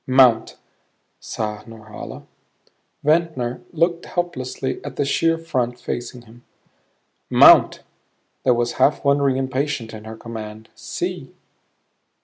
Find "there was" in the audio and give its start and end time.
8.43-8.71